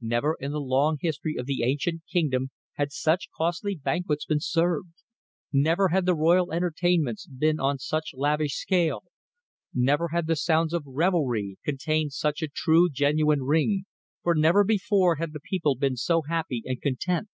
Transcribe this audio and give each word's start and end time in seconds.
Never 0.00 0.36
in 0.40 0.50
the 0.50 0.60
long 0.60 0.98
history 1.00 1.36
of 1.38 1.46
the 1.46 1.62
ancient 1.62 2.02
kingdom 2.10 2.50
had 2.72 2.90
such 2.90 3.28
costly 3.30 3.76
banquets 3.76 4.24
been 4.24 4.40
served; 4.40 4.94
never 5.52 5.90
had 5.90 6.06
the 6.06 6.14
royal 6.16 6.50
entertainments 6.52 7.24
been 7.28 7.60
on 7.60 7.78
such 7.78 8.10
lavish 8.12 8.54
scale; 8.56 9.04
never 9.72 10.08
had 10.08 10.26
the 10.26 10.34
sounds 10.34 10.72
of 10.74 10.82
revelry 10.86 11.58
contained 11.64 12.12
such 12.14 12.42
a 12.42 12.48
true 12.52 12.90
genuine 12.90 13.44
ring, 13.44 13.84
for 14.24 14.34
never 14.34 14.64
before 14.64 15.14
had 15.20 15.32
the 15.32 15.38
people 15.38 15.76
been 15.76 15.94
so 15.94 16.22
happy 16.22 16.64
and 16.66 16.82
content. 16.82 17.28